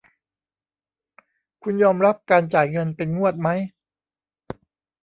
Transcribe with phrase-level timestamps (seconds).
[1.63, 3.59] คุณยอมรับการจ่ายเงินเป็นงวดมั้ย?